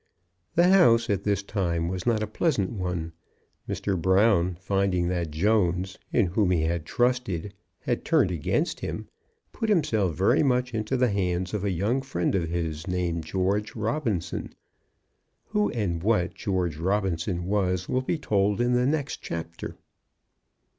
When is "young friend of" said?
11.69-12.49